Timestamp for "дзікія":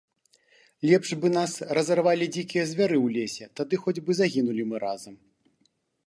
2.35-2.63